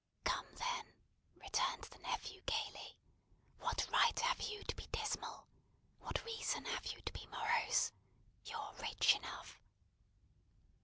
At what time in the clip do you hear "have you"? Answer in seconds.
4.21-4.63, 6.65-7.01